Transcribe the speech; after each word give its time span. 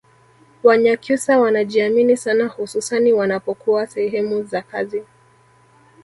Wanyakyusa 0.63 1.39
wanajiamini 1.39 2.17
sana 2.17 2.47
hususani 2.47 3.13
wanapokuwa 3.13 3.87
sehemu 3.87 4.43
za 4.43 4.61
kazi 4.61 5.03